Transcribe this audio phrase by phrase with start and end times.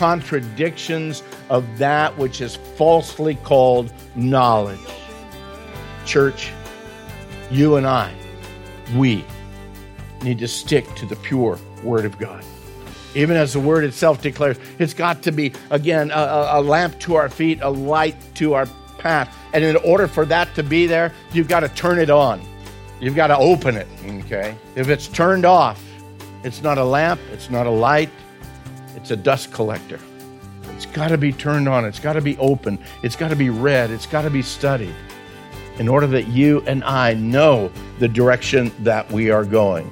[0.00, 4.80] contradictions of that which is falsely called knowledge.
[6.06, 6.50] Church,
[7.50, 8.10] you and I,
[8.96, 9.22] we
[10.22, 12.42] need to stick to the pure Word of God.
[13.14, 17.16] Even as the Word itself declares, it's got to be, again, a, a- lamp to
[17.16, 18.64] our feet, a light to our
[18.96, 19.36] path.
[19.52, 22.40] And in order for that to be there, you've got to turn it on.
[23.00, 23.86] You've got to open it,
[24.24, 24.56] okay?
[24.76, 25.84] If it's turned off,
[26.42, 28.08] it's not a lamp, it's not a light,
[29.00, 29.98] it's a dust collector.
[30.74, 31.84] It's got to be turned on.
[31.84, 32.78] It's got to be open.
[33.02, 33.90] It's got to be read.
[33.90, 34.94] It's got to be studied
[35.78, 39.90] in order that you and I know the direction that we are going.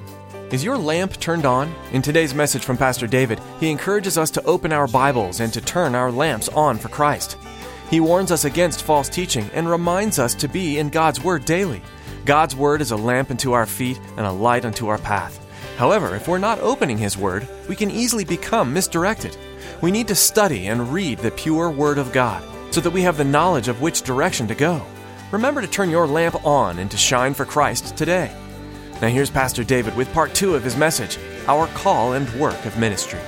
[0.51, 1.73] Is your lamp turned on?
[1.91, 5.61] In today's message from Pastor David, he encourages us to open our Bibles and to
[5.61, 7.37] turn our lamps on for Christ.
[7.89, 11.81] He warns us against false teaching and reminds us to be in God's Word daily.
[12.25, 15.45] God's Word is a lamp unto our feet and a light unto our path.
[15.79, 19.37] However, if we're not opening His Word, we can easily become misdirected.
[19.79, 23.15] We need to study and read the pure Word of God so that we have
[23.15, 24.85] the knowledge of which direction to go.
[25.31, 28.29] Remember to turn your lamp on and to shine for Christ today.
[29.01, 32.77] Now, here's Pastor David with part two of his message Our Call and Work of
[32.77, 33.21] Ministry.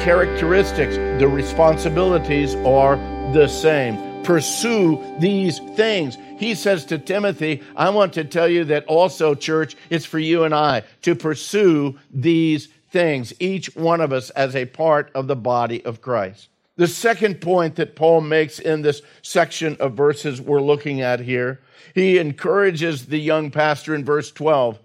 [0.00, 2.96] Characteristics, the responsibilities are
[3.34, 4.22] the same.
[4.22, 6.16] Pursue these things.
[6.38, 10.44] He says to Timothy, I want to tell you that also, church, it's for you
[10.44, 15.36] and I to pursue these things, each one of us as a part of the
[15.36, 16.48] body of Christ.
[16.76, 21.60] The second point that Paul makes in this section of verses we're looking at here,
[21.94, 24.78] he encourages the young pastor in verse 12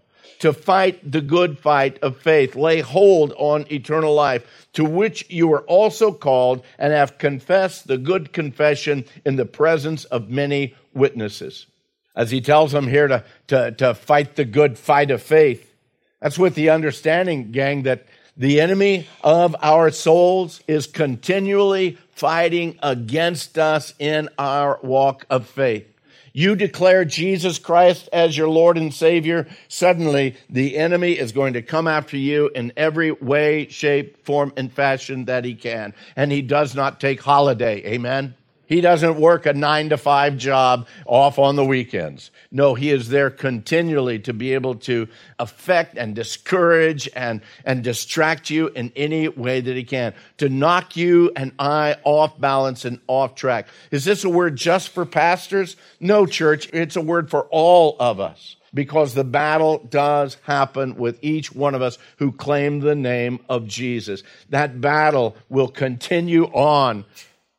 [0.45, 5.47] to fight the good fight of faith, lay hold on eternal life, to which you
[5.47, 11.66] were also called and have confessed the good confession in the presence of many witnesses.
[12.16, 15.73] As he tells them here to, to, to fight the good fight of faith,
[16.22, 18.06] that's with the understanding, gang, that
[18.38, 25.94] the enemy of our souls is continually fighting against us in our walk of faith.
[26.38, 31.62] You declare Jesus Christ as your Lord and Savior, suddenly the enemy is going to
[31.62, 35.94] come after you in every way, shape, form, and fashion that he can.
[36.13, 37.78] And he does not take holiday.
[37.85, 38.35] Amen.
[38.67, 42.31] He doesn't work a nine to five job off on the weekends.
[42.51, 45.07] No, he is there continually to be able to
[45.39, 50.95] affect and discourage and, and distract you in any way that he can, to knock
[50.95, 53.67] you and I off balance and off track.
[53.91, 55.75] Is this a word just for pastors?
[55.99, 61.17] No, church, it's a word for all of us because the battle does happen with
[61.23, 64.21] each one of us who claim the name of Jesus.
[64.49, 67.05] That battle will continue on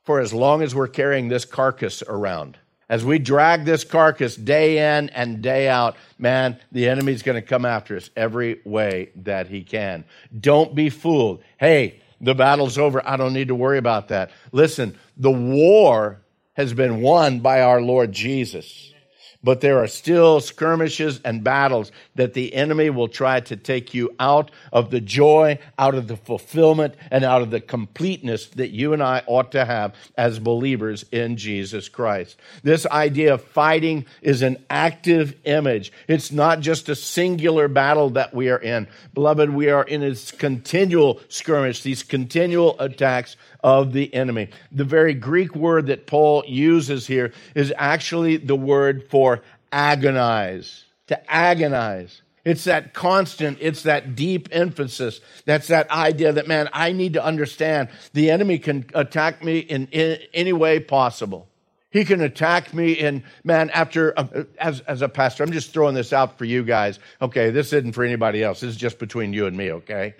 [0.07, 2.57] for as long as we're carrying this carcass around.
[2.89, 7.47] As we drag this carcass day in and day out, man, the enemy's going to
[7.47, 10.05] come after us every way that he can.
[10.39, 11.43] Don't be fooled.
[11.59, 13.07] Hey, the battle's over.
[13.07, 14.31] I don't need to worry about that.
[14.53, 16.21] Listen, the war
[16.53, 18.95] has been won by our Lord Jesus.
[19.43, 24.15] But there are still skirmishes and battles that the enemy will try to take you
[24.19, 28.93] out of the joy, out of the fulfillment, and out of the completeness that you
[28.93, 32.39] and I ought to have as believers in Jesus Christ.
[32.63, 35.93] This idea of fighting is an active image.
[36.09, 38.89] It's not just a singular battle that we are in.
[39.15, 44.49] Beloved, we are in this continual skirmish, these continual attacks of the enemy.
[44.71, 49.36] The very Greek word that Paul uses here is actually the word for
[49.77, 52.23] agonize, to agonize.
[52.47, 55.21] It's that constant, it's that deep emphasis.
[55.45, 59.89] That's that idea that, man, I need to understand the enemy can attack me in,
[59.89, 61.49] in any way possible.
[61.91, 65.95] He can attack me in, man, after, uh, as, as a pastor, I'm just throwing
[65.95, 66.99] this out for you guys.
[67.21, 68.61] Okay, this isn't for anybody else.
[68.61, 70.15] This is just between you and me, okay?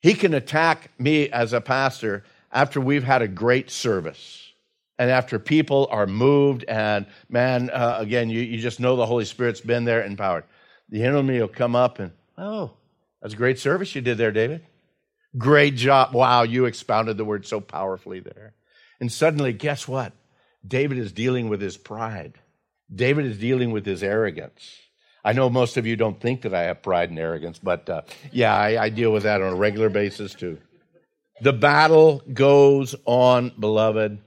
[0.00, 4.51] He can attack me as a pastor after we've had a great service
[5.02, 9.24] and after people are moved, and man, uh, again, you, you just know the Holy
[9.24, 10.44] Spirit's been there empowered.
[10.90, 12.70] The enemy will come up and, oh,
[13.20, 14.64] that's a great service you did there, David.
[15.36, 16.14] Great job.
[16.14, 18.54] Wow, you expounded the word so powerfully there.
[19.00, 20.12] And suddenly, guess what?
[20.64, 22.34] David is dealing with his pride.
[22.94, 24.78] David is dealing with his arrogance.
[25.24, 28.02] I know most of you don't think that I have pride and arrogance, but uh,
[28.30, 30.58] yeah, I, I deal with that on a regular basis too.
[31.40, 34.20] The battle goes on, beloved,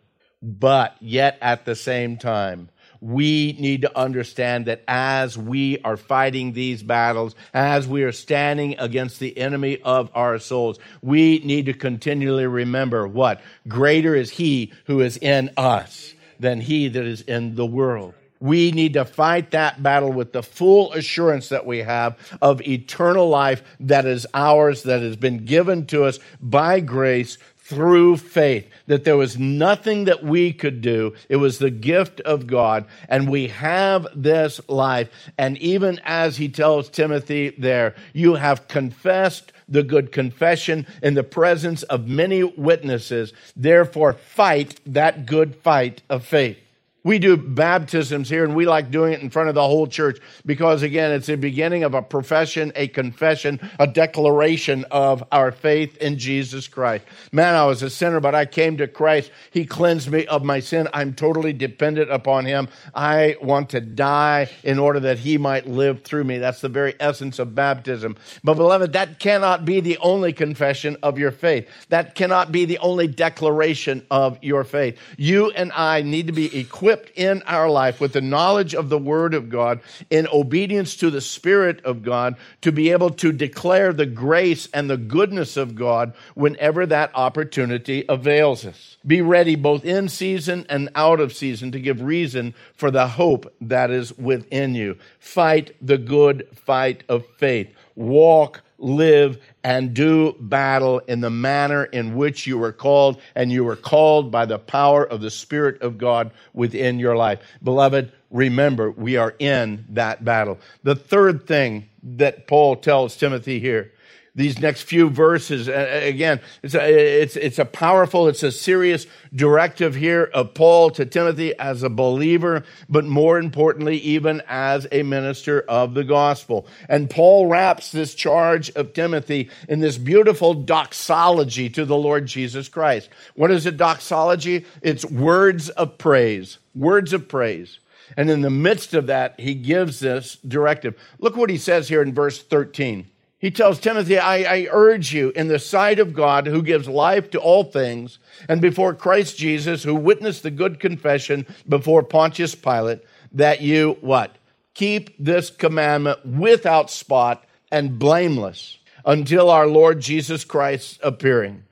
[0.45, 2.69] but yet at the same time,
[3.01, 8.75] we need to understand that as we are fighting these battles, as we are standing
[8.77, 13.42] against the enemy of our souls, we need to continually remember what?
[13.68, 18.13] Greater is he who is in us than he that is in the world.
[18.39, 23.30] We need to fight that battle with the full assurance that we have of eternal
[23.30, 29.04] life that is ours, that has been given to us by grace through faith, that
[29.06, 31.16] there was nothing that we could do.
[31.30, 35.10] It was the gift of God, and we have this life.
[35.38, 41.24] And even as he tells Timothy there, you have confessed the good confession in the
[41.24, 43.34] presence of many witnesses.
[43.56, 46.60] Therefore, fight that good fight of faith.
[47.06, 50.18] We do baptisms here and we like doing it in front of the whole church
[50.44, 55.98] because, again, it's the beginning of a profession, a confession, a declaration of our faith
[55.98, 57.06] in Jesus Christ.
[57.31, 59.30] Man, I was a sinner, but I came to Christ.
[59.52, 60.88] He cleansed me of my sin.
[60.96, 62.69] I'm totally dependent upon Him.
[62.96, 66.40] I want to die in order that He might live through me.
[66.40, 68.18] That's the very essence of baptism.
[68.44, 71.69] But, beloved, that cannot be the only confession of your faith.
[71.90, 74.98] That cannot be the only declaration of your faith.
[75.18, 78.89] You and I need to be equipped equipped in our life with the knowledge of
[78.89, 83.31] the Word of God in obedience to the Spirit of God to be able to
[83.31, 88.97] declare the grace and the goodness of God whenever that opportunity avails us.
[89.06, 93.53] Be ready both in season and out of season to give reason for the hope
[93.62, 94.97] that is within you.
[95.19, 97.74] Fight the good fight of faith.
[97.95, 103.63] Walk live, and do battle in the manner in which you were called, and you
[103.63, 107.39] were called by the power of the Spirit of God within your life.
[107.63, 110.60] Beloved, remember, we are in that battle.
[110.83, 113.92] The third thing that Paul tells Timothy here
[114.36, 115.68] these next few verses.
[115.70, 121.06] Again, it's a, it's, it's a powerful, it's a serious directive here of Paul to
[121.06, 126.68] Timothy as a believer, but more importantly, even as a minister of the gospel.
[126.90, 132.68] And Paul wraps this charge of Timothy in this beautiful doxology to the Lord Jesus
[132.68, 133.10] Christ.
[133.36, 134.66] What is a doxology?
[134.81, 137.80] It's words of praise, words of praise.
[138.18, 140.96] And in the midst of that, he gives this directive.
[141.20, 143.08] Look what he says here in verse 13.
[143.45, 147.30] He tells Timothy, I, I, urge you in the sight of God who gives life
[147.30, 148.18] to all things
[148.50, 153.03] and before Christ Jesus who witnessed the good confession before Pontius Pilate
[153.33, 154.36] that you what?
[154.74, 161.65] Keep this commandment without spot and blameless until our Lord Jesus Christ appearing,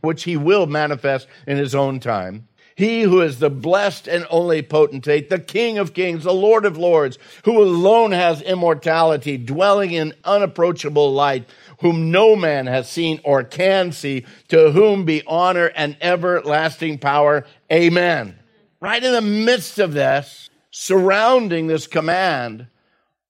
[0.00, 2.48] which he will manifest in his own time.
[2.74, 6.78] He who is the blessed and only potentate, the King of kings, the Lord of
[6.78, 11.48] lords, who alone has immortality, dwelling in unapproachable light,
[11.80, 17.46] whom no man has seen or can see, to whom be honor and everlasting power.
[17.70, 18.38] Amen.
[18.80, 22.66] Right in the midst of this, surrounding this command,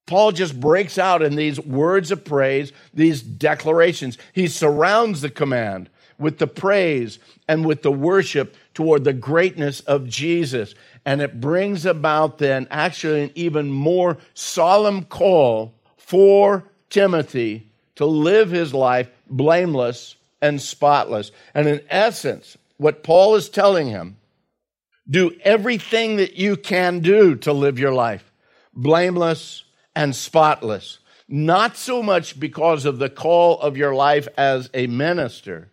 [0.07, 4.19] Paul just breaks out in these words of praise, these declarations.
[4.33, 7.19] He surrounds the command with the praise
[7.49, 10.75] and with the worship toward the greatness of Jesus.
[11.05, 18.51] And it brings about then actually an even more solemn call for Timothy to live
[18.51, 21.31] his life blameless and spotless.
[21.55, 24.17] And in essence, what Paul is telling him
[25.09, 28.31] do everything that you can do to live your life
[28.75, 29.65] blameless
[29.95, 30.99] and spotless.
[31.29, 35.71] Not so much because of the call of your life as a minister,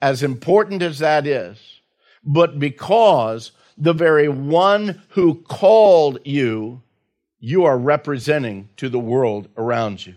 [0.00, 1.79] as important as that is,
[2.24, 6.82] but because the very one who called you,
[7.38, 10.14] you are representing to the world around you.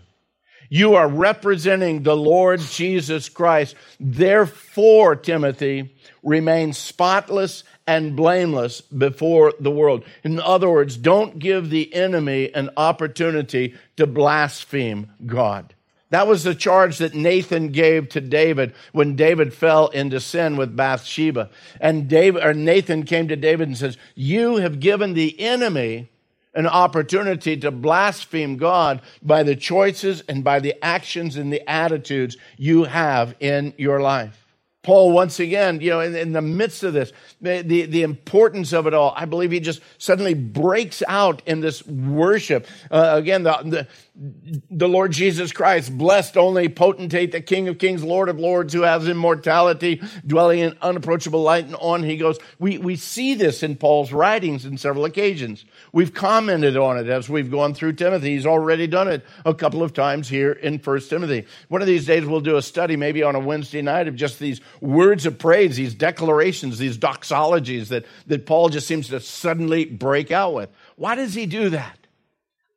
[0.68, 3.76] You are representing the Lord Jesus Christ.
[4.00, 10.04] Therefore, Timothy, remain spotless and blameless before the world.
[10.22, 15.74] In other words, don't give the enemy an opportunity to blaspheme God.
[16.14, 20.76] That was the charge that Nathan gave to David when David fell into sin with
[20.76, 21.50] Bathsheba.
[21.80, 26.08] And David, or Nathan came to David and says, You have given the enemy
[26.54, 32.36] an opportunity to blaspheme God by the choices and by the actions and the attitudes
[32.56, 34.43] you have in your life.
[34.84, 37.10] Paul, once again, you know, in, in the midst of this,
[37.40, 41.60] the, the, the, importance of it all, I believe he just suddenly breaks out in
[41.60, 42.66] this worship.
[42.90, 43.86] Uh, again, the, the,
[44.70, 48.82] the Lord Jesus Christ, blessed only potentate, the King of kings, Lord of lords, who
[48.82, 51.64] has immortality, dwelling in unapproachable light.
[51.64, 52.38] And on he goes.
[52.60, 55.64] We, we see this in Paul's writings in several occasions.
[55.92, 58.34] We've commented on it as we've gone through Timothy.
[58.34, 61.46] He's already done it a couple of times here in First Timothy.
[61.68, 64.38] One of these days we'll do a study, maybe on a Wednesday night, of just
[64.38, 69.84] these words of praise, these declarations, these doxologies that, that Paul just seems to suddenly
[69.84, 70.70] break out with.
[70.96, 71.98] Why does he do that?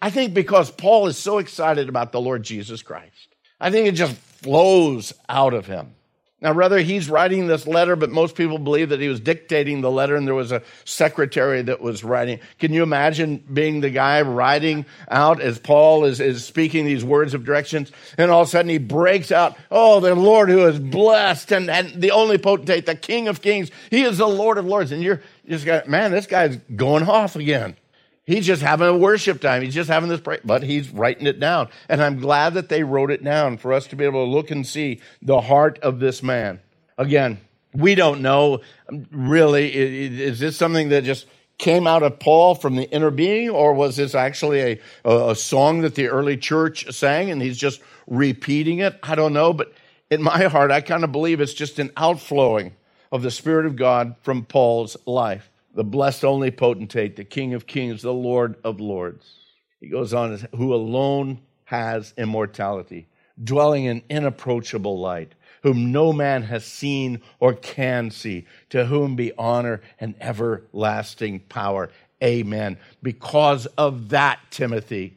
[0.01, 3.35] I think because Paul is so excited about the Lord Jesus Christ.
[3.59, 5.95] I think it just flows out of him.
[6.39, 9.89] Now, rather, he's writing this letter, but most people believe that he was dictating the
[9.89, 12.39] letter and there was a secretary that was writing.
[12.59, 17.33] Can you imagine being the guy writing out as Paul is, is speaking these words
[17.33, 17.91] of directions?
[18.19, 21.71] And all of a sudden he breaks out, Oh, the Lord who is blessed and,
[21.71, 23.71] and the only potentate, the King of kings.
[23.89, 24.91] He is the Lord of lords.
[24.91, 27.75] And you're just got, man, this guy's going off again.
[28.27, 29.61] He's just having a worship time.
[29.61, 31.69] He's just having this prayer, but he's writing it down.
[31.87, 34.51] And I'm glad that they wrote it down for us to be able to look
[34.51, 36.59] and see the heart of this man.
[36.97, 37.39] Again,
[37.73, 39.73] we don't know um, really.
[39.73, 41.25] Is this something that just
[41.57, 44.59] came out of Paul from the inner being, or was this actually
[45.05, 48.99] a, a song that the early church sang and he's just repeating it?
[49.03, 49.53] I don't know.
[49.53, 49.71] But
[50.11, 52.75] in my heart, I kind of believe it's just an outflowing
[53.09, 57.67] of the Spirit of God from Paul's life the blessed only potentate, the King of
[57.67, 59.27] kings, the Lord of lords.
[59.79, 63.07] He goes on, who alone has immortality,
[63.43, 69.31] dwelling in inapproachable light, whom no man has seen or can see, to whom be
[69.37, 71.91] honor and everlasting power.
[72.23, 72.79] Amen.
[73.03, 75.15] Because of that, Timothy,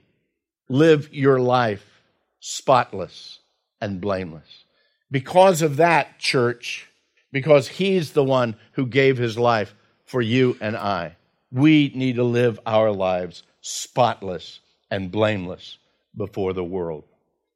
[0.68, 2.02] live your life
[2.40, 3.38] spotless
[3.80, 4.64] and blameless.
[5.10, 6.86] Because of that, church,
[7.32, 9.74] because he's the one who gave his life
[10.10, 11.16] for you and I.
[11.52, 14.58] We need to live our lives spotless
[14.90, 15.78] and blameless
[16.16, 17.04] before the world.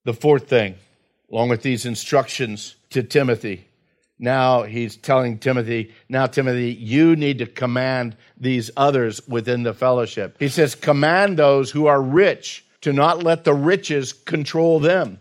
[0.05, 0.77] The fourth thing,
[1.33, 3.67] along with these instructions to Timothy,
[4.21, 10.37] now he's telling Timothy, now, Timothy, you need to command these others within the fellowship.
[10.39, 15.19] He says, command those who are rich to not let the riches control them,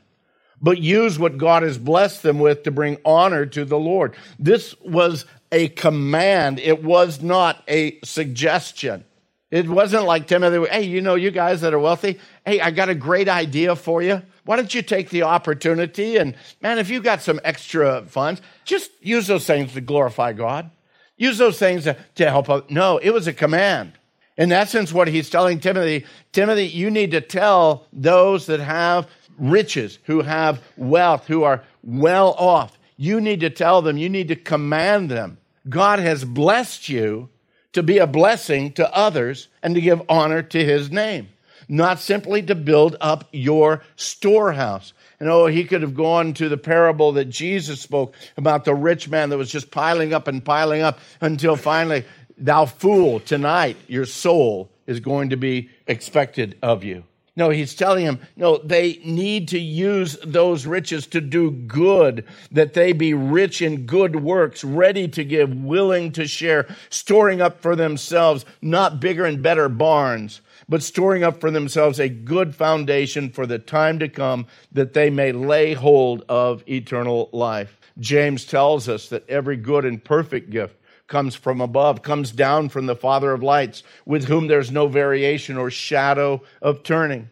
[0.61, 4.15] but use what God has blessed them with to bring honor to the Lord.
[4.37, 9.05] This was a command, it was not a suggestion.
[9.51, 12.89] It wasn't like Timothy, hey, you know, you guys that are wealthy, hey, I got
[12.89, 14.23] a great idea for you.
[14.45, 16.17] Why don't you take the opportunity?
[16.17, 20.71] And man, if you got some extra funds, just use those things to glorify God.
[21.17, 22.71] Use those things to, help out.
[22.71, 23.93] No, it was a command.
[24.37, 29.07] In essence, what he's telling Timothy, Timothy, you need to tell those that have
[29.37, 34.29] riches, who have wealth, who are well off, you need to tell them, you need
[34.29, 37.29] to command them God has blessed you
[37.73, 41.29] to be a blessing to others and to give honor to his name,
[41.67, 44.93] not simply to build up your storehouse.
[45.19, 49.09] And oh, he could have gone to the parable that Jesus spoke about the rich
[49.09, 52.03] man that was just piling up and piling up until finally,
[52.37, 57.03] thou fool, tonight your soul is going to be expected of you.
[57.35, 62.73] No, he's telling him, no, they need to use those riches to do good, that
[62.73, 67.75] they be rich in good works, ready to give, willing to share, storing up for
[67.75, 73.47] themselves not bigger and better barns, but storing up for themselves a good foundation for
[73.47, 77.79] the time to come, that they may lay hold of eternal life.
[77.99, 80.75] James tells us that every good and perfect gift
[81.07, 85.57] comes from above, comes down from the Father of lights, with whom there's no variation
[85.57, 87.29] or shadow of turning.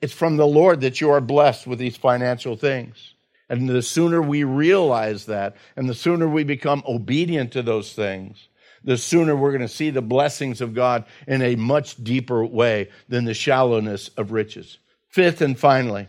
[0.00, 3.14] It's from the Lord that you are blessed with these financial things.
[3.48, 8.48] And the sooner we realize that, and the sooner we become obedient to those things,
[8.84, 12.88] the sooner we're going to see the blessings of God in a much deeper way
[13.08, 14.78] than the shallowness of riches.
[15.08, 16.08] Fifth and finally,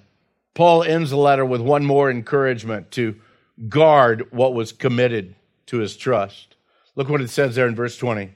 [0.54, 3.20] Paul ends the letter with one more encouragement to
[3.68, 5.36] guard what was committed
[5.68, 6.51] to his trust.
[6.96, 8.34] Look what it says there in verse 20.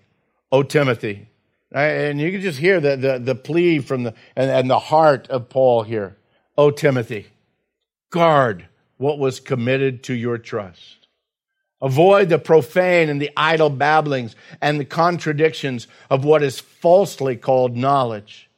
[0.51, 1.27] O Timothy,
[1.71, 5.27] and you can just hear the, the, the plea from the, and, and the heart
[5.29, 6.15] of Paul here.
[6.57, 7.27] O Timothy,
[8.11, 11.07] guard what was committed to your trust.
[11.81, 17.75] Avoid the profane and the idle babblings and the contradictions of what is falsely called
[17.75, 18.49] knowledge.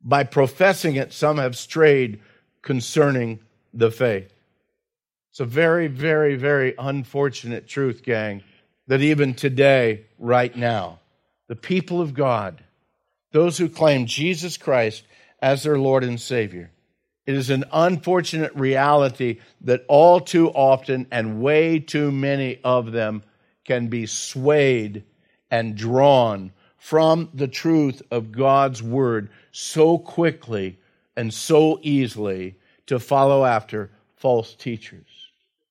[0.00, 2.20] By professing it, some have strayed
[2.62, 3.40] concerning
[3.74, 4.32] the faith.
[5.30, 8.42] It's a very, very, very unfortunate truth, gang,
[8.86, 10.98] that even today, right now,
[11.48, 12.62] the people of God,
[13.30, 15.04] those who claim Jesus Christ
[15.40, 16.70] as their Lord and Savior,
[17.24, 23.22] It is an unfortunate reality that all too often and way too many of them
[23.64, 25.04] can be swayed
[25.50, 30.80] and drawn from the truth of God's word so quickly
[31.16, 35.21] and so easily to follow after false teachers.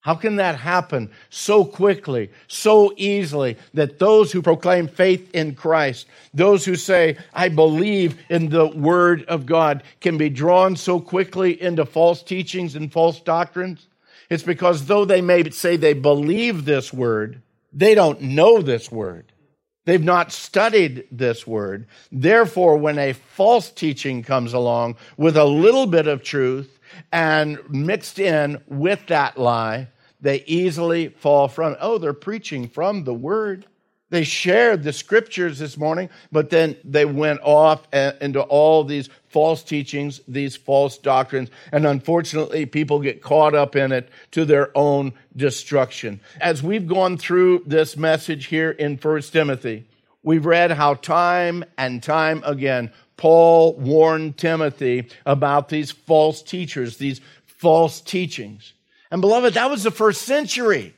[0.02, 6.08] How can that happen so quickly, so easily, that those who proclaim faith in Christ,
[6.34, 11.60] those who say, I believe in the Word of God, can be drawn so quickly
[11.60, 13.86] into false teachings and false doctrines?
[14.28, 17.40] It's because though they may say they believe this Word,
[17.72, 19.32] they don't know this Word.
[19.84, 21.86] They've not studied this Word.
[22.10, 26.80] Therefore, when a false teaching comes along with a little bit of truth,
[27.12, 29.88] and mixed in with that lie,
[30.20, 31.76] they easily fall from.
[31.80, 33.66] Oh, they're preaching from the word.
[34.10, 39.62] They shared the scriptures this morning, but then they went off into all these false
[39.62, 45.14] teachings, these false doctrines, and unfortunately, people get caught up in it to their own
[45.34, 46.20] destruction.
[46.42, 49.86] As we've gone through this message here in First Timothy,
[50.22, 57.20] we've read how time and time again Paul warned Timothy about these false teachers, these
[57.46, 58.72] false teachings.
[59.12, 60.94] And beloved, that was the first century.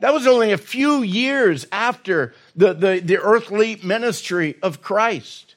[0.00, 5.56] That was only a few years after the, the, the earthly ministry of Christ.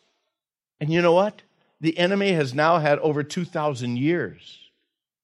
[0.80, 1.42] And you know what?
[1.82, 4.72] The enemy has now had over 2,000 years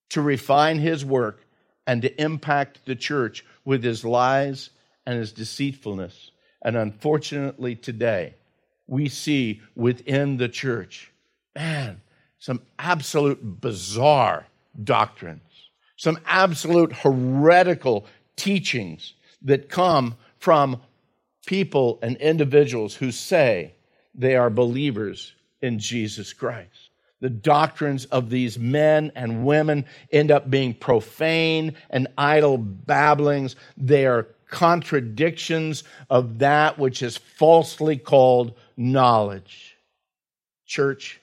[0.10, 1.46] to refine his work
[1.88, 4.70] and to impact the church with his lies
[5.06, 6.32] and his deceitfulness.
[6.66, 8.36] And unfortunately, today,
[8.88, 11.14] we see within the church,
[11.56, 12.02] man,
[12.40, 14.48] some absolute bizarre
[14.84, 15.46] doctrines
[15.96, 18.06] some absolute heretical
[18.36, 20.82] teachings that come from
[21.46, 23.74] people and individuals who say
[24.14, 26.90] they are believers in Jesus Christ.
[27.22, 33.56] The doctrines of these men and women end up being profane and idle babblings.
[33.78, 39.76] They are contradictions of that which is falsely called knowledge.
[40.66, 41.20] Church,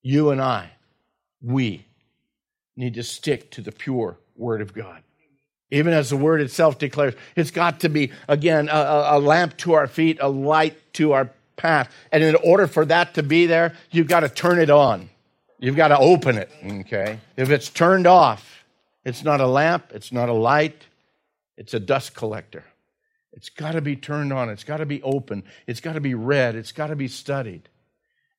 [0.00, 0.70] you and I,
[1.42, 1.84] we
[2.76, 5.02] need to stick to the pure Word of God.
[5.72, 9.72] Even as the Word itself declares, it's got to be, again, a, a lamp to
[9.72, 11.92] our feet, a light to our path.
[12.12, 15.10] And in order for that to be there, you've got to turn it on.
[15.58, 17.18] You've got to open it, okay?
[17.36, 18.64] If it's turned off,
[19.04, 20.84] it's not a lamp, it's not a light,
[21.56, 22.64] it's a dust collector.
[23.32, 26.14] It's got to be turned on, it's got to be open, it's got to be
[26.14, 27.68] read, it's got to be studied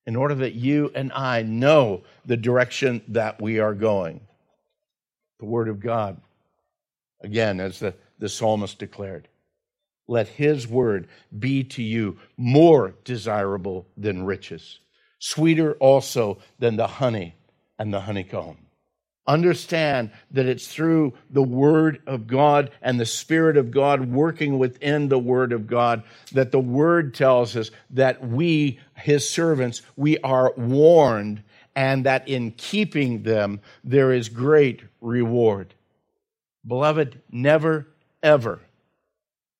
[0.06, 4.20] in order that you and I know the direction that we are going
[5.38, 6.20] the Word of God.
[7.22, 9.28] Again, as the, the psalmist declared,
[10.08, 14.80] let His Word be to you more desirable than riches,
[15.18, 17.34] sweeter also than the honey
[17.78, 18.56] and the honeycomb.
[19.28, 25.08] Understand that it's through the Word of God and the Spirit of God working within
[25.08, 30.54] the Word of God that the Word tells us that we, His servants, we are
[30.56, 31.42] warned
[31.76, 35.74] and that in keeping them there is great reward.
[36.66, 37.86] Beloved, never,
[38.22, 38.60] ever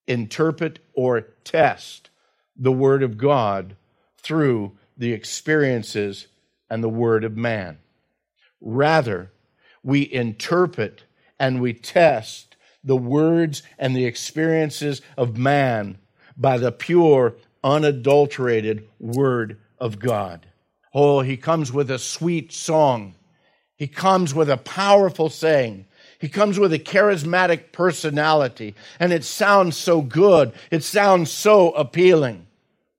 [0.06, 2.08] interpret or test
[2.56, 3.76] the Word of God
[4.16, 6.26] through the experiences
[6.70, 7.78] and the Word of man.
[8.60, 9.30] Rather,
[9.82, 11.04] we interpret
[11.38, 15.98] and we test the words and the experiences of man
[16.36, 20.46] by the pure, unadulterated Word of God.
[20.94, 23.14] Oh, he comes with a sweet song.
[23.76, 25.86] He comes with a powerful saying.
[26.18, 30.52] He comes with a charismatic personality, and it sounds so good.
[30.70, 32.46] It sounds so appealing.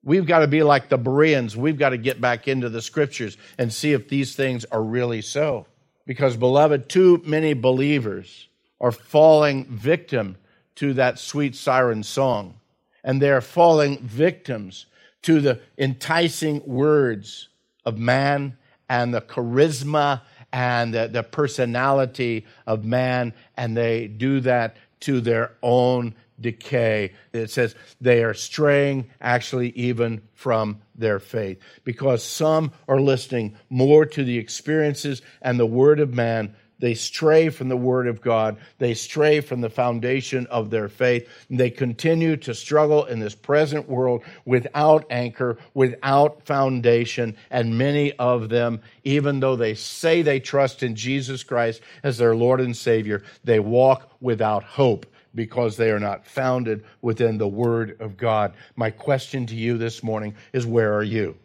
[0.03, 1.57] We've got to be like the Bereans.
[1.57, 5.21] We've got to get back into the scriptures and see if these things are really
[5.21, 5.65] so.
[6.09, 8.47] Because, beloved, too many believers
[8.81, 10.37] are falling victim
[10.73, 12.55] to that sweet siren song,
[13.03, 14.87] and they're falling victims
[15.21, 17.49] to the enticing words
[17.85, 18.57] of man
[18.89, 25.51] and the charisma and the, the personality of man, and they do that to their
[25.61, 27.13] own decay.
[27.33, 34.05] It says they are straying actually even from their faith because some are listening more
[34.05, 38.57] to the experiences and the word of man they stray from the Word of God.
[38.77, 41.27] They stray from the foundation of their faith.
[41.49, 47.35] They continue to struggle in this present world without anchor, without foundation.
[47.51, 52.35] And many of them, even though they say they trust in Jesus Christ as their
[52.35, 57.97] Lord and Savior, they walk without hope because they are not founded within the Word
[57.99, 58.53] of God.
[58.75, 61.37] My question to you this morning is where are you?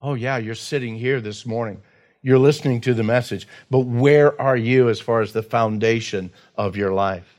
[0.00, 1.82] Oh, yeah, you're sitting here this morning
[2.20, 6.76] You're listening to the message, but where are you as far as the foundation of
[6.76, 7.38] your life?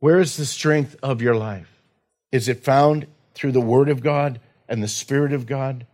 [0.00, 1.80] Where is the strength of your life?
[2.30, 5.86] Is it found through the Word of God and the Spirit of God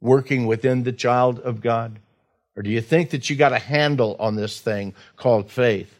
[0.00, 1.98] working within the child of God?
[2.54, 5.95] Or do you think that you got a handle on this thing called faith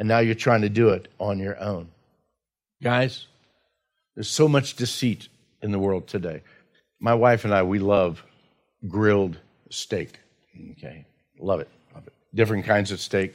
[0.00, 1.86] and now you're trying to do it on your own?
[2.82, 3.26] Guys,
[4.14, 5.28] there's so much deceit
[5.60, 6.42] in the world today.
[7.00, 8.24] My wife and I, we love
[8.88, 9.36] grilled
[9.68, 10.18] steak.
[10.72, 11.04] Okay,
[11.38, 12.14] love it, love it.
[12.34, 13.34] Different kinds of steak,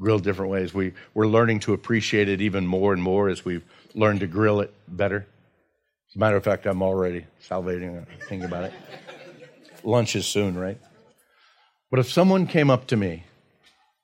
[0.00, 0.72] grilled different ways.
[0.72, 4.60] We, we're learning to appreciate it even more and more as we've learned to grill
[4.60, 5.26] it better.
[6.08, 8.72] As a matter of fact, I'm already salivating uh, thinking about it.
[9.82, 10.78] Lunch is soon, right?
[11.90, 13.24] But if someone came up to me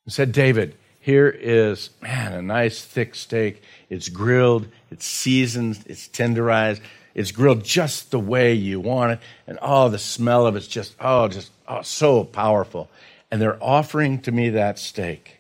[0.05, 0.75] and said, David,
[1.09, 3.63] here is, man, a nice thick steak.
[3.89, 6.81] It's grilled, it's seasoned, it's tenderized,
[7.15, 9.21] it's grilled just the way you want it.
[9.47, 12.91] And oh, the smell of it's just, oh, just oh, so powerful.
[13.31, 15.39] And they're offering to me that steak.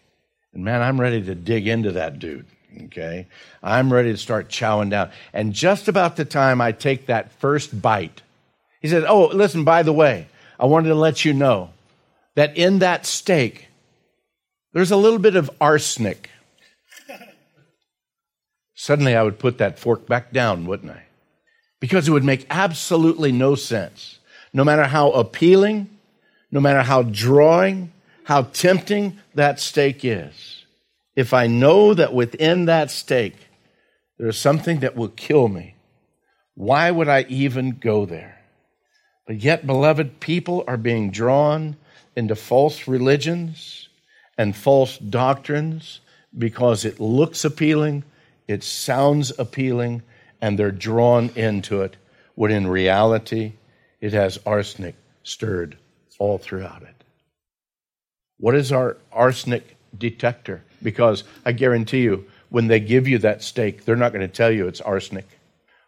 [0.54, 2.46] And man, I'm ready to dig into that dude.
[2.85, 3.26] Okay.
[3.62, 5.11] I'm ready to start chowing down.
[5.35, 8.22] And just about the time I take that first bite,
[8.81, 10.28] he says, Oh, listen, by the way,
[10.59, 11.72] I wanted to let you know
[12.37, 13.67] that in that steak,
[14.72, 16.31] there's a little bit of arsenic.
[18.74, 21.02] Suddenly, I would put that fork back down, wouldn't I?
[21.81, 24.18] Because it would make absolutely no sense.
[24.52, 25.88] No matter how appealing,
[26.50, 27.92] no matter how drawing,
[28.24, 30.64] how tempting that steak is,
[31.16, 33.35] if I know that within that steak
[34.18, 35.74] there is something that will kill me,
[36.54, 38.40] why would I even go there?
[39.26, 41.76] But yet, beloved, people are being drawn
[42.16, 43.88] into false religions
[44.38, 46.01] and false doctrines
[46.37, 48.05] because it looks appealing,
[48.46, 50.03] it sounds appealing,
[50.40, 51.96] and they're drawn into it,
[52.37, 53.55] when in reality,
[54.01, 55.77] it has arsenic stirred
[56.20, 56.94] all throughout it.
[58.38, 60.62] What is our arsenic detector?
[60.81, 64.51] Because I guarantee you, when they give you that steak, they're not going to tell
[64.51, 65.27] you it's arsenic.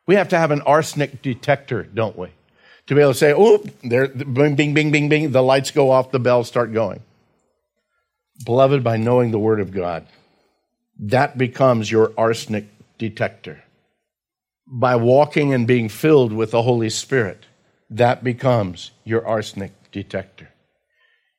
[0.06, 2.28] We have to have an arsenic detector, don't we?
[2.88, 5.92] To be able to say, oh, there, bing, bing, bing, bing, bing, the lights go
[5.92, 7.00] off, the bells start going.
[8.44, 10.06] Beloved, by knowing the Word of God,
[10.98, 12.66] that becomes your arsenic
[12.98, 13.62] detector.
[14.66, 17.44] By walking and being filled with the Holy Spirit,
[17.90, 20.48] that becomes your arsenic detector.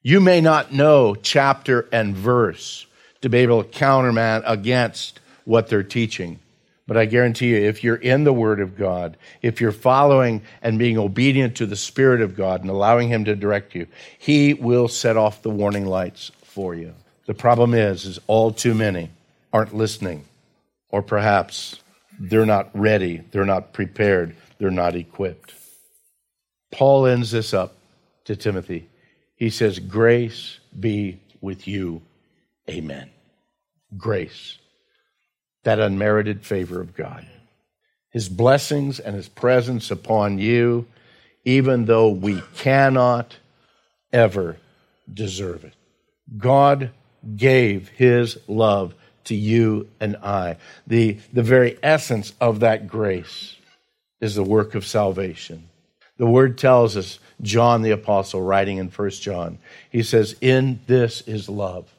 [0.03, 2.85] You may not know chapter and verse
[3.21, 6.39] to be able to countermand against what they're teaching.
[6.87, 10.77] But I guarantee you, if you're in the Word of God, if you're following and
[10.77, 13.87] being obedient to the Spirit of God and allowing Him to direct you,
[14.17, 16.93] He will set off the warning lights for you.
[17.27, 19.09] The problem is, is all too many
[19.53, 20.25] aren't listening,
[20.89, 21.79] or perhaps
[22.19, 25.53] they're not ready, they're not prepared, they're not equipped.
[26.71, 27.75] Paul ends this up
[28.25, 28.87] to Timothy.
[29.35, 32.01] He says, Grace be with you.
[32.69, 33.09] Amen.
[33.97, 34.57] Grace,
[35.63, 37.25] that unmerited favor of God.
[38.11, 40.85] His blessings and his presence upon you,
[41.45, 43.37] even though we cannot
[44.11, 44.57] ever
[45.11, 45.73] deserve it.
[46.38, 46.91] God
[47.36, 48.94] gave his love
[49.26, 50.58] to you and I.
[50.88, 53.56] The, the very essence of that grace
[54.20, 55.70] is the work of salvation.
[56.17, 59.58] The word tells us, John the Apostle, writing in 1 John,
[59.89, 61.91] he says, In this is love.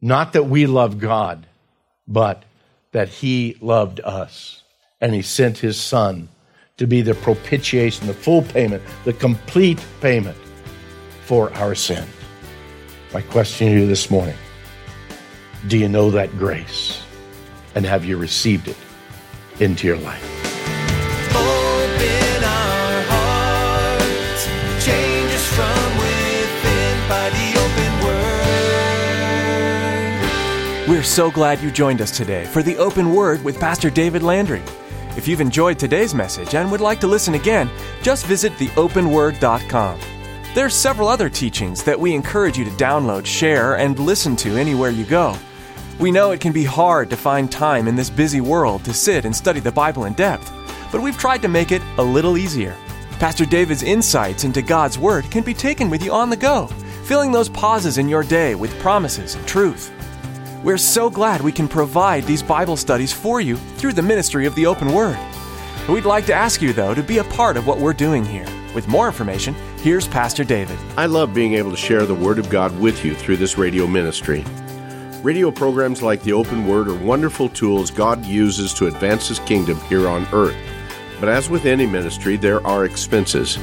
[0.00, 1.46] Not that we love God,
[2.06, 2.42] but
[2.92, 4.62] that he loved us.
[5.00, 6.28] And he sent his son
[6.76, 10.36] to be the propitiation, the full payment, the complete payment
[11.26, 12.04] for our sin.
[13.14, 14.34] My question to you this morning
[15.68, 17.00] do you know that grace?
[17.76, 18.76] And have you received it
[19.60, 20.22] into your life?
[21.30, 24.46] Open our hearts,
[24.84, 27.92] change us from within by the open
[30.84, 30.90] word.
[30.90, 34.62] We're so glad you joined us today for the Open Word with Pastor David Landry.
[35.16, 37.70] If you've enjoyed today's message and would like to listen again,
[38.02, 40.00] just visit theopenword.com.
[40.54, 44.90] There's several other teachings that we encourage you to download, share, and listen to anywhere
[44.90, 45.36] you go.
[45.98, 49.24] We know it can be hard to find time in this busy world to sit
[49.24, 50.52] and study the Bible in depth,
[50.92, 52.76] but we've tried to make it a little easier.
[53.18, 56.68] Pastor David's insights into God's Word can be taken with you on the go,
[57.02, 59.92] filling those pauses in your day with promises and truth.
[60.62, 64.54] We're so glad we can provide these Bible studies for you through the ministry of
[64.54, 65.18] the Open Word.
[65.88, 68.46] We'd like to ask you, though, to be a part of what we're doing here.
[68.72, 70.78] With more information, here's Pastor David.
[70.96, 73.86] I love being able to share the Word of God with you through this radio
[73.86, 74.42] ministry.
[75.22, 79.78] Radio programs like the Open Word are wonderful tools God uses to advance His kingdom
[79.82, 80.56] here on earth.
[81.20, 83.58] But as with any ministry, there are expenses.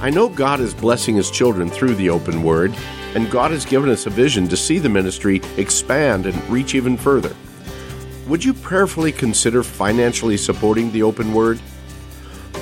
[0.00, 2.72] I know God is blessing His children through the open word,
[3.16, 6.96] and God has given us a vision to see the ministry expand and reach even
[6.96, 7.34] further.
[8.28, 11.60] Would you prayerfully consider financially supporting the open word?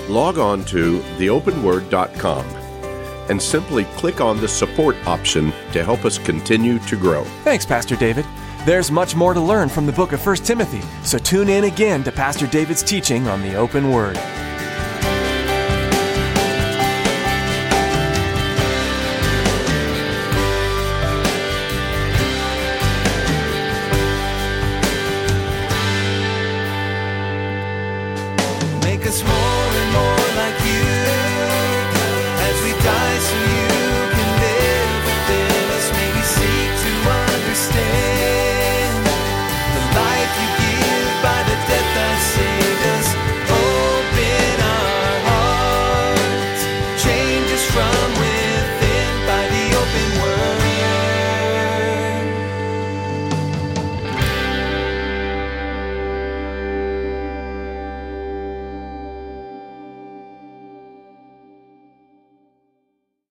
[0.08, 2.57] Log on to theopenword.com
[3.28, 7.24] and simply click on the support option to help us continue to grow.
[7.44, 8.26] Thanks, Pastor David.
[8.64, 12.02] There's much more to learn from the book of 1 Timothy, so tune in again
[12.04, 14.18] to Pastor David's teaching on the open word.